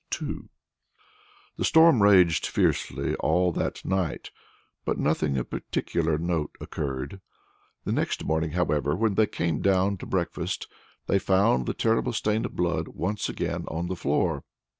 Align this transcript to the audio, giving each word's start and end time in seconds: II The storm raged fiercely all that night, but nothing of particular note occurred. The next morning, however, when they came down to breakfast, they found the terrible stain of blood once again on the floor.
II 0.19 0.49
The 1.57 1.63
storm 1.63 2.01
raged 2.01 2.47
fiercely 2.47 3.13
all 3.17 3.51
that 3.51 3.85
night, 3.85 4.31
but 4.83 4.97
nothing 4.97 5.37
of 5.37 5.51
particular 5.51 6.17
note 6.17 6.55
occurred. 6.59 7.21
The 7.83 7.91
next 7.91 8.23
morning, 8.25 8.53
however, 8.53 8.95
when 8.95 9.13
they 9.13 9.27
came 9.27 9.61
down 9.61 9.97
to 9.97 10.07
breakfast, 10.07 10.65
they 11.05 11.19
found 11.19 11.67
the 11.67 11.75
terrible 11.75 12.13
stain 12.13 12.45
of 12.45 12.55
blood 12.55 12.87
once 12.87 13.29
again 13.29 13.65
on 13.67 13.89
the 13.89 13.95
floor. 13.95 14.43